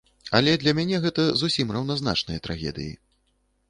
Але 0.39 0.55
для 0.63 0.73
мяне 0.79 1.03
гэта 1.05 1.27
зусім 1.43 1.77
раўназначныя 1.79 2.39
трагедыі. 2.49 2.93